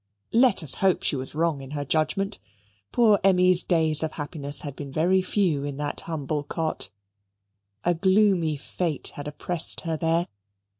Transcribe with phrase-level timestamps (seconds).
[0.33, 2.39] Let us hope she was wrong in her judgement.
[2.91, 6.89] Poor Emmy's days of happiness had been very few in that humble cot.
[7.83, 10.27] A gloomy Fate had oppressed her there.